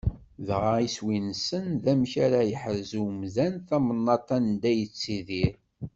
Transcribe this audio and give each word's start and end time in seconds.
Dɣa 0.47 0.73
iswi-nsen 0.87 1.65
d 1.83 1.85
amek 1.91 2.13
ara 2.25 2.39
yeḥrez 2.49 2.91
umdan 3.03 3.55
tawennaḍt 3.67 4.29
anda 4.37 4.71
yettidir. 4.79 5.53